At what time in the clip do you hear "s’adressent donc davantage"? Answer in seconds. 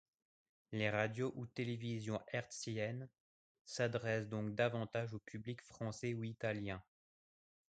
3.65-5.13